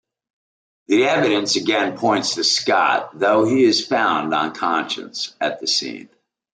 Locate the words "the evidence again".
0.87-1.95